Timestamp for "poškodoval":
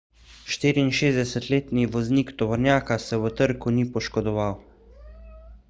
3.91-4.59